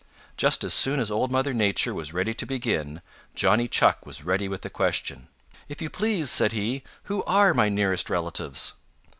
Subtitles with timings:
[0.35, 3.03] Just as soon as Old Mother Nature was ready to begin,
[3.35, 5.27] Johnny Chuck was ready with a question.
[5.69, 8.73] "If you please," said he, "who are my nearest relatives?"